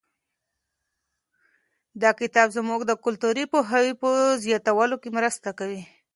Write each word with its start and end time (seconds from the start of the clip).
دا 2.01 2.11
کتاب 2.19 2.47
زموږ 2.57 2.79
د 2.85 2.91
کلتوري 3.05 3.45
پوهاوي 3.51 3.93
په 4.01 4.09
زیاتولو 4.43 4.95
کې 5.01 5.09
مرسته 5.17 5.49
کوي. 5.59 5.81